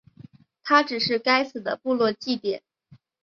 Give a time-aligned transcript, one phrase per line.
[0.63, 2.63] 它们只是该死的部落祭典。